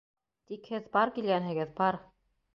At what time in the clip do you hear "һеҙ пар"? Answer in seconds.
0.75-1.13